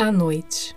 A 0.00 0.12
noite. 0.12 0.76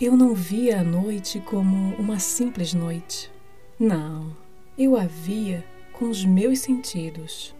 Eu 0.00 0.16
não 0.16 0.34
via 0.34 0.80
a 0.80 0.82
noite 0.82 1.40
como 1.40 1.94
uma 1.96 2.18
simples 2.18 2.72
noite. 2.72 3.30
Não, 3.78 4.34
eu 4.78 4.96
a 4.96 5.04
via 5.04 5.62
com 5.92 6.08
os 6.08 6.24
meus 6.24 6.60
sentidos. 6.60 7.54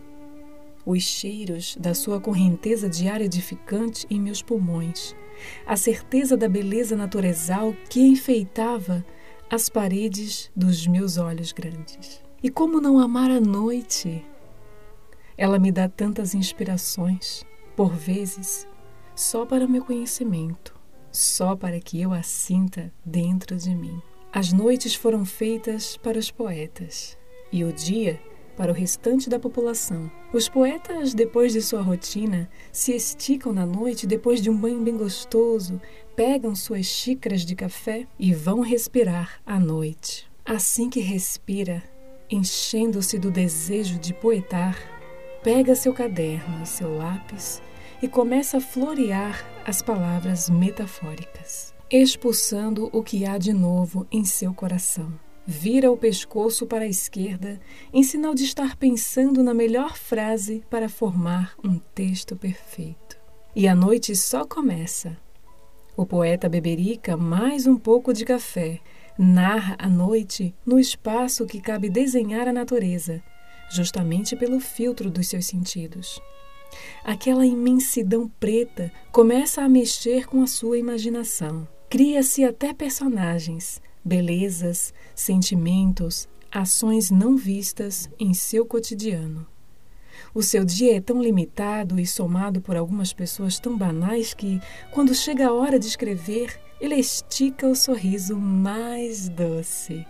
Os 0.87 1.03
cheiros 1.03 1.77
da 1.77 1.93
sua 1.93 2.19
correnteza 2.19 2.89
ar 3.11 3.21
edificante 3.21 4.07
em 4.09 4.19
meus 4.19 4.41
pulmões, 4.41 5.15
a 5.67 5.77
certeza 5.77 6.35
da 6.35 6.49
beleza 6.49 6.97
naturesal 6.97 7.75
que 7.91 8.01
enfeitava 8.01 9.05
as 9.51 9.69
paredes 9.69 10.51
dos 10.57 10.87
meus 10.87 11.19
olhos 11.19 11.53
grandes. 11.53 12.23
E 12.43 12.49
como 12.49 12.81
não 12.81 12.99
amar 12.99 13.31
a 13.31 13.39
noite? 13.39 14.25
Ela 15.37 15.59
me 15.59 15.71
dá 15.71 15.91
tantas 15.91 16.35
inspirações, 16.35 17.45
por 17.77 17.91
vezes 17.91 18.67
só 19.19 19.45
para 19.45 19.67
meu 19.67 19.85
conhecimento, 19.85 20.73
só 21.11 21.57
para 21.57 21.81
que 21.81 22.01
eu 22.01 22.13
a 22.13 22.23
sinta 22.23 22.93
dentro 23.05 23.57
de 23.57 23.75
mim. 23.75 24.01
As 24.33 24.53
noites 24.53 24.95
foram 24.95 25.25
feitas 25.25 25.97
para 25.97 26.17
os 26.17 26.31
poetas 26.31 27.19
e 27.51 27.65
o 27.65 27.73
dia 27.73 28.21
para 28.57 28.71
o 28.71 28.75
restante 28.75 29.29
da 29.29 29.37
população. 29.37 30.09
Os 30.33 30.49
poetas, 30.49 31.15
depois 31.15 31.53
de 31.53 31.61
sua 31.61 31.83
rotina, 31.83 32.49
se 32.71 32.95
esticam 32.95 33.53
na 33.53 33.67
noite 33.67 34.07
depois 34.07 34.41
de 34.41 34.51
um 34.51 34.57
banho 34.57 34.81
bem 34.83 34.97
gostoso, 34.97 35.81
pegam 36.15 36.55
suas 36.55 36.87
xícaras 36.87 37.45
de 37.45 37.57
café 37.57 38.07
e 38.21 38.33
vão 38.33 38.61
respirar 38.61 39.41
à 39.45 39.59
noite. 39.59 40.31
Assim 40.45 40.89
que 40.89 41.01
respira, 41.01 41.83
enchendo-se 42.31 43.19
do 43.19 43.33
desejo 43.33 43.99
de 43.99 44.15
poetar, 44.15 44.79
pega 45.43 45.75
seu 45.75 45.93
caderno 45.93 46.63
e 46.63 46.67
seu 46.67 46.97
lápis 46.97 47.61
e 48.01 48.09
começa 48.09 48.59
a 48.59 48.61
florear 48.61 49.45
as 49.65 49.83
palavras 49.83 50.49
metafóricas, 50.49 51.75
expulsando 51.91 52.89
o 52.93 53.03
que 53.03 53.27
há 53.27 53.37
de 53.39 53.53
novo 53.53 54.07
em 54.11 54.25
seu 54.25 54.55
coração. 54.55 55.13
Vira 55.45 55.91
o 55.91 55.97
pescoço 55.97 56.67
para 56.67 56.85
a 56.85 56.89
esquerda 56.89 57.59
em 57.93 58.03
sinal 58.03 58.35
de 58.35 58.45
estar 58.45 58.77
pensando 58.77 59.43
na 59.43 59.55
melhor 59.55 59.97
frase 59.97 60.63
para 60.69 60.89
formar 60.89 61.55
um 61.65 61.79
texto 61.79 62.37
perfeito. 62.37 63.17
E 63.57 63.67
a 63.67 63.75
noite 63.75 64.15
só 64.15 64.45
começa. 64.45 65.17
O 65.97 66.07
poeta 66.07 66.49
beberica 66.49 67.17
mais 67.17 67.67
um 67.67 67.77
pouco 67.77 68.13
de 68.13 68.25
café, 68.25 68.79
narra 69.19 69.75
a 69.79 69.89
noite 69.89 70.55
no 70.65 70.79
espaço 70.79 71.47
que 71.47 71.61
cabe 71.61 71.89
desenhar 71.89 72.47
a 72.47 72.53
natureza, 72.53 73.21
justamente 73.71 74.37
pelo 74.37 74.61
filtro 74.61 75.11
dos 75.11 75.27
seus 75.27 75.47
sentidos. 75.47 76.21
Aquela 77.05 77.47
imensidão 77.47 78.31
preta 78.41 78.93
começa 79.11 79.63
a 79.63 79.69
mexer 79.69 80.27
com 80.27 80.43
a 80.43 80.47
sua 80.47 80.79
imaginação. 80.79 81.67
Cria-se 81.89 82.45
até 82.45 82.75
personagens, 82.75 83.81
belezas, 84.05 84.93
sentimentos, 85.15 86.29
ações 86.51 87.11
não 87.11 87.37
vistas 87.37 88.11
em 88.19 88.35
seu 88.35 88.67
cotidiano. 88.67 89.47
O 90.35 90.43
seu 90.43 90.65
dia 90.65 90.97
é 90.97 91.01
tão 91.01 91.23
limitado 91.23 91.99
e 91.99 92.07
somado 92.07 92.61
por 92.61 92.77
algumas 92.77 93.13
pessoas 93.13 93.59
tão 93.59 93.77
banais 93.77 94.35
que, 94.35 94.61
quando 94.91 95.15
chega 95.15 95.49
a 95.49 95.53
hora 95.53 95.79
de 95.79 95.87
escrever, 95.87 96.61
ele 96.81 96.97
estica 96.97 97.67
o 97.67 97.75
sorriso 97.75 98.37
mais 98.37 99.29
doce. 99.29 100.07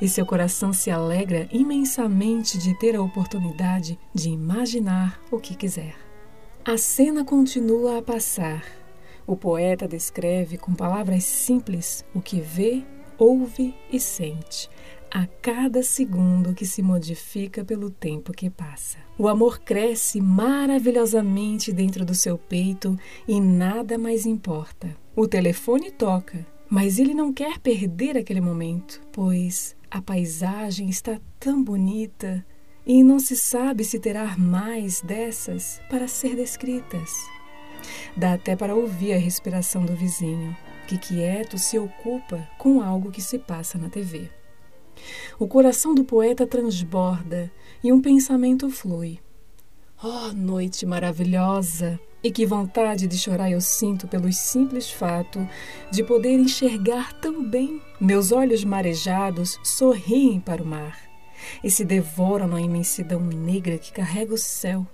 E 0.00 0.08
seu 0.08 0.26
coração 0.26 0.72
se 0.72 0.90
alegra 0.90 1.48
imensamente 1.52 2.58
de 2.58 2.78
ter 2.78 2.96
a 2.96 3.02
oportunidade 3.02 3.98
de 4.14 4.30
imaginar 4.30 5.20
o 5.30 5.38
que 5.38 5.54
quiser. 5.54 5.94
A 6.64 6.78
cena 6.78 7.24
continua 7.24 7.98
a 7.98 8.02
passar. 8.02 8.64
O 9.26 9.36
poeta 9.36 9.88
descreve 9.88 10.56
com 10.56 10.74
palavras 10.74 11.24
simples 11.24 12.04
o 12.14 12.20
que 12.20 12.40
vê, 12.40 12.84
ouve 13.18 13.74
e 13.90 14.00
sente, 14.00 14.68
a 15.10 15.26
cada 15.26 15.82
segundo 15.82 16.54
que 16.54 16.64
se 16.64 16.82
modifica 16.82 17.64
pelo 17.64 17.90
tempo 17.90 18.32
que 18.32 18.48
passa. 18.48 18.98
O 19.18 19.28
amor 19.28 19.60
cresce 19.60 20.20
maravilhosamente 20.20 21.72
dentro 21.72 22.04
do 22.04 22.14
seu 22.14 22.38
peito 22.38 22.98
e 23.28 23.40
nada 23.40 23.98
mais 23.98 24.24
importa. 24.24 24.96
O 25.14 25.28
telefone 25.28 25.90
toca, 25.90 26.46
mas 26.72 26.98
ele 26.98 27.12
não 27.12 27.34
quer 27.34 27.58
perder 27.58 28.16
aquele 28.16 28.40
momento, 28.40 28.98
pois 29.12 29.76
a 29.90 30.00
paisagem 30.00 30.88
está 30.88 31.20
tão 31.38 31.62
bonita 31.62 32.42
e 32.86 33.04
não 33.04 33.20
se 33.20 33.36
sabe 33.36 33.84
se 33.84 34.00
terá 34.00 34.38
mais 34.38 35.02
dessas 35.02 35.82
para 35.90 36.08
ser 36.08 36.34
descritas. 36.34 37.10
Dá 38.16 38.32
até 38.32 38.56
para 38.56 38.74
ouvir 38.74 39.12
a 39.12 39.18
respiração 39.18 39.84
do 39.84 39.94
vizinho, 39.94 40.56
que 40.88 40.96
quieto 40.96 41.58
se 41.58 41.78
ocupa 41.78 42.48
com 42.56 42.80
algo 42.80 43.10
que 43.10 43.20
se 43.20 43.38
passa 43.38 43.76
na 43.76 43.90
TV. 43.90 44.30
O 45.38 45.46
coração 45.46 45.94
do 45.94 46.04
poeta 46.04 46.46
transborda 46.46 47.52
e 47.84 47.92
um 47.92 48.00
pensamento 48.00 48.70
flui. 48.70 49.18
Oh, 50.02 50.32
noite 50.32 50.86
maravilhosa! 50.86 52.00
E 52.22 52.30
que 52.30 52.46
vontade 52.46 53.08
de 53.08 53.18
chorar 53.18 53.50
eu 53.50 53.60
sinto 53.60 54.06
pelo 54.06 54.32
simples 54.32 54.90
fato 54.90 55.46
de 55.90 56.04
poder 56.04 56.38
enxergar 56.38 57.12
tão 57.14 57.42
bem. 57.42 57.80
Meus 58.00 58.30
olhos 58.30 58.62
marejados 58.64 59.58
sorriem 59.64 60.38
para 60.38 60.62
o 60.62 60.66
mar 60.66 60.96
e 61.62 61.70
se 61.70 61.84
devoram 61.84 62.46
na 62.46 62.60
imensidão 62.60 63.20
negra 63.20 63.76
que 63.76 63.92
carrega 63.92 64.34
o 64.34 64.38
céu. 64.38 64.86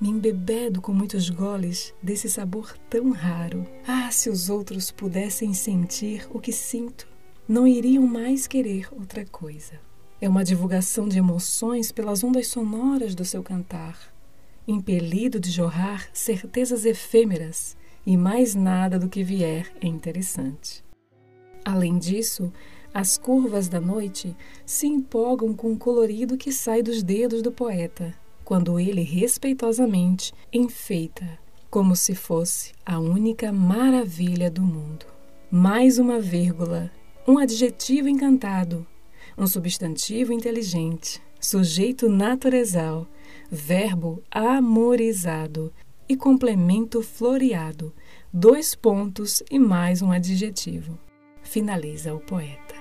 Me 0.00 0.08
embebedo 0.08 0.80
com 0.80 0.92
muitos 0.92 1.30
goles 1.30 1.94
desse 2.02 2.28
sabor 2.28 2.76
tão 2.90 3.12
raro. 3.12 3.64
Ah, 3.86 4.10
se 4.10 4.28
os 4.28 4.50
outros 4.50 4.90
pudessem 4.90 5.54
sentir 5.54 6.26
o 6.30 6.40
que 6.40 6.52
sinto, 6.52 7.06
não 7.48 7.66
iriam 7.66 8.04
mais 8.04 8.48
querer 8.48 8.88
outra 8.90 9.24
coisa. 9.24 9.80
É 10.20 10.28
uma 10.28 10.44
divulgação 10.44 11.08
de 11.08 11.18
emoções 11.18 11.92
pelas 11.92 12.24
ondas 12.24 12.48
sonoras 12.48 13.14
do 13.14 13.24
seu 13.24 13.42
cantar, 13.42 14.11
impelido 14.66 15.40
de 15.40 15.50
jorrar 15.50 16.08
certezas 16.12 16.84
efêmeras, 16.84 17.76
e 18.04 18.16
mais 18.16 18.54
nada 18.54 18.98
do 18.98 19.08
que 19.08 19.22
vier 19.22 19.72
é 19.80 19.86
interessante. 19.86 20.84
Além 21.64 21.98
disso, 21.98 22.52
as 22.92 23.16
curvas 23.16 23.68
da 23.68 23.80
noite 23.80 24.36
se 24.66 24.86
empolgam 24.86 25.54
com 25.54 25.72
o 25.72 25.78
colorido 25.78 26.36
que 26.36 26.52
sai 26.52 26.82
dos 26.82 27.02
dedos 27.02 27.40
do 27.40 27.50
poeta, 27.50 28.14
quando 28.44 28.78
ele 28.78 29.02
respeitosamente 29.02 30.34
enfeita, 30.52 31.38
como 31.70 31.96
se 31.96 32.14
fosse 32.14 32.72
a 32.84 32.98
única 32.98 33.52
maravilha 33.52 34.50
do 34.50 34.62
mundo. 34.62 35.06
Mais 35.50 35.98
uma 35.98 36.20
vírgula, 36.20 36.90
um 37.26 37.38
adjetivo 37.38 38.08
encantado, 38.08 38.86
um 39.38 39.46
substantivo 39.46 40.32
inteligente, 40.32 41.22
sujeito 41.42 42.08
naturezal, 42.08 43.06
verbo 43.50 44.22
amorizado 44.30 45.72
e 46.08 46.16
complemento 46.16 47.02
floreado, 47.02 47.92
dois 48.32 48.76
pontos 48.76 49.42
e 49.50 49.58
mais 49.58 50.00
um 50.00 50.12
adjetivo. 50.12 50.96
Finaliza 51.42 52.14
o 52.14 52.20
poeta. 52.20 52.71